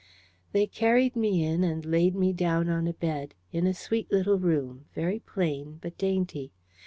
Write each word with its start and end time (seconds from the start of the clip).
They 0.51 0.65
carried 0.65 1.15
me 1.15 1.43
in, 1.43 1.63
and 1.63 1.85
laid 1.85 2.15
me 2.15 2.33
down 2.33 2.69
on 2.69 2.87
a 2.87 2.93
bed, 2.93 3.35
in 3.51 3.67
a 3.67 3.73
sweet 3.75 4.11
little 4.11 4.39
room, 4.39 4.85
very 4.95 5.19
plain 5.19 5.77
but 5.79 5.95
dainty. 5.99 6.51